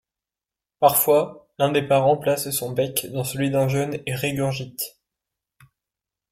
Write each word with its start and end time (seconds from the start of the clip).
Parfois, 0.79 1.47
l’un 1.59 1.71
des 1.71 1.83
parents 1.87 2.17
place 2.17 2.49
son 2.49 2.71
bec 2.71 3.05
dans 3.11 3.23
celui 3.23 3.51
d’un 3.51 3.67
jeune 3.67 4.01
et 4.07 4.15
régurgite. 4.15 4.97